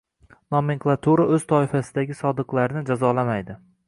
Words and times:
Nomenklatura 0.53 1.25
o'z 1.35 1.45
toifasidagi 1.53 2.17
sodiqlarni 2.21 2.83
jazolamaydi 2.91 3.59